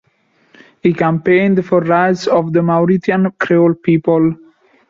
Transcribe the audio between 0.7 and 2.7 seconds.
He campaigned for rights of the